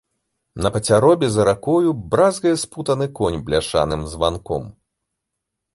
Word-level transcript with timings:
На 0.63 0.69
пацяробе 0.77 1.27
за 1.33 1.45
ракою 1.49 1.93
бразгае 2.15 2.55
спутаны 2.63 3.07
конь 3.21 3.39
бляшаным 3.49 4.01
званком. 4.15 4.63